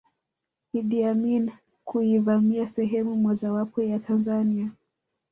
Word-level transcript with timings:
Iddi 0.73 1.01
Amini 1.03 1.53
kuivamia 1.85 2.67
sehemu 2.67 3.15
mojawapo 3.15 3.81
ya 3.81 3.99
Tanzania 3.99 4.71